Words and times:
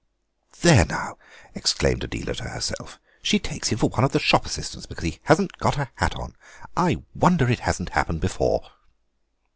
"There 0.61 0.83
now," 0.83 1.19
exclaimed 1.53 2.03
Adela 2.03 2.33
to 2.33 2.45
herself, 2.45 2.99
"she 3.21 3.37
takes 3.37 3.67
him 3.67 3.77
for 3.77 3.89
one 3.91 4.03
of 4.03 4.13
the 4.13 4.19
shop 4.19 4.47
assistants 4.47 4.87
because 4.87 5.03
he 5.03 5.19
hasn't 5.25 5.59
got 5.59 5.77
a 5.77 5.91
hat 5.97 6.15
on. 6.15 6.35
I 6.75 7.03
wonder 7.13 7.47
it 7.51 7.59
hasn't 7.59 7.89
happened 7.89 8.19
before." 8.21 8.67